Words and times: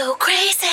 so 0.00 0.14
crazy. 0.14 0.69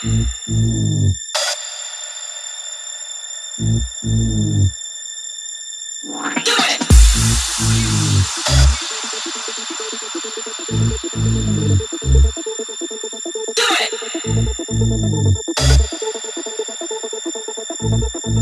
Do 0.00 0.26